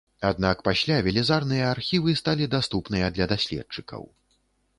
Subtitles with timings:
[0.27, 4.03] Аднак пасля велізарныя архівы сталі даступныя для даследчыкаў.